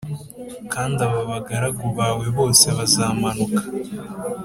Kandi 0.73 0.97
aba 1.07 1.21
bagaragu 1.31 1.87
bawe 1.99 2.25
bose 2.37 2.65
bazamanuka 2.77 3.63